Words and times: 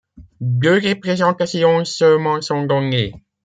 Deux 0.39 0.79
représentations 0.83 1.85
seulement 1.85 2.41
sont 2.41 2.65
données. 2.65 3.13